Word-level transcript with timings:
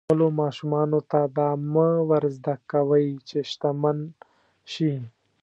خپلو 0.05 0.27
ماشومانو 0.41 0.99
ته 1.11 1.19
دا 1.37 1.49
مه 1.73 1.89
ور 2.09 2.23
زده 2.37 2.55
کوئ 2.71 3.07
چې 3.27 3.37
شتمن 3.51 3.97
شي. 4.73 4.91